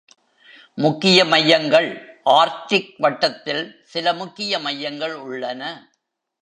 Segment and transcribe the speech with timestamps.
[0.77, 1.89] முக்கிய மையங்கள்
[2.29, 3.81] ஆர்க்டிக் வட்டத்தில்
[3.83, 5.91] சில முக்கிய மையங்கள் உள்ளன.